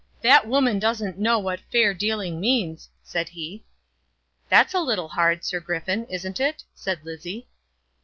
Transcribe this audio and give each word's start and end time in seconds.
"That 0.23 0.47
woman 0.47 0.79
doesn't 0.79 1.19
know 1.19 1.37
what 1.37 1.59
fair 1.71 1.93
dealing 1.93 2.39
means," 2.39 2.89
said 3.03 3.29
he. 3.29 3.63
"That's 4.49 4.73
a 4.73 4.79
little 4.79 5.09
hard, 5.09 5.45
Sir 5.45 5.59
Griffin, 5.59 6.05
isn't 6.07 6.39
it?" 6.39 6.63
said 6.73 7.05
Lizzie. 7.05 7.47